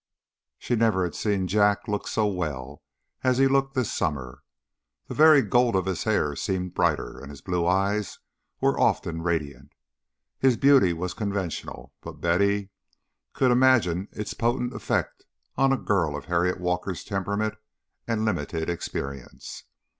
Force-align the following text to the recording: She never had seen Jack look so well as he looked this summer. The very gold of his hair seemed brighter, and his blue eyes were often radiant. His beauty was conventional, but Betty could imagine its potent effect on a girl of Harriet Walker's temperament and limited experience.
She 0.57 0.75
never 0.75 1.03
had 1.03 1.13
seen 1.13 1.47
Jack 1.47 1.87
look 1.87 2.07
so 2.07 2.25
well 2.25 2.81
as 3.23 3.37
he 3.37 3.47
looked 3.47 3.75
this 3.75 3.91
summer. 3.93 4.41
The 5.05 5.13
very 5.13 5.43
gold 5.43 5.75
of 5.75 5.85
his 5.85 6.05
hair 6.05 6.35
seemed 6.35 6.73
brighter, 6.73 7.19
and 7.19 7.29
his 7.29 7.41
blue 7.41 7.67
eyes 7.67 8.17
were 8.59 8.79
often 8.79 9.21
radiant. 9.21 9.73
His 10.39 10.57
beauty 10.57 10.91
was 10.91 11.13
conventional, 11.13 11.93
but 12.01 12.13
Betty 12.13 12.71
could 13.33 13.51
imagine 13.51 14.07
its 14.11 14.33
potent 14.33 14.73
effect 14.73 15.23
on 15.55 15.71
a 15.71 15.77
girl 15.77 16.15
of 16.15 16.25
Harriet 16.25 16.59
Walker's 16.59 17.03
temperament 17.03 17.53
and 18.07 18.25
limited 18.25 18.71
experience. 18.71 19.65